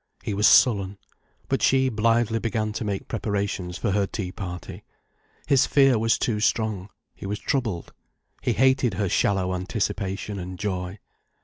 He 0.23 0.33
was 0.33 0.47
sullen. 0.47 0.97
But 1.47 1.61
she 1.61 1.87
blithely 1.87 2.39
began 2.39 2.73
to 2.73 2.83
make 2.83 3.07
preparations 3.07 3.77
for 3.77 3.91
her 3.91 4.07
tea 4.07 4.31
party. 4.31 4.83
His 5.45 5.67
fear 5.67 5.99
was 5.99 6.17
too 6.17 6.39
strong, 6.39 6.89
he 7.13 7.27
was 7.27 7.37
troubled, 7.37 7.93
he 8.41 8.53
hated 8.53 8.95
her 8.95 9.07
shallow 9.07 9.53
anticipation 9.53 10.39
and 10.39 10.57
joy. 10.57 10.97